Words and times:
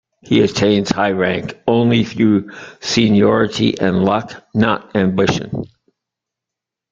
He 0.23 0.41
attains 0.41 0.89
high 0.89 1.11
rank 1.11 1.59
only 1.67 2.03
through 2.03 2.49
seniority 2.79 3.77
and 3.79 4.03
luck, 4.03 4.31
not 4.51 4.95
ambition. 4.95 5.65